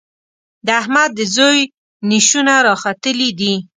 [0.65, 1.59] د احمد د زوی
[2.09, 3.53] نېښونه راختلي دي.